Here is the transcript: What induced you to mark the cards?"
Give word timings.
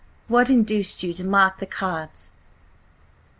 What 0.27 0.49
induced 0.49 1.03
you 1.03 1.13
to 1.13 1.23
mark 1.23 1.59
the 1.59 1.67
cards?" 1.67 2.31